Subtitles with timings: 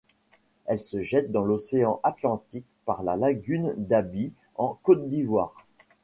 [0.65, 5.53] Elle se jette dans l'océan Atlantique par la lagune d'Aby en Côte d'Ivoire.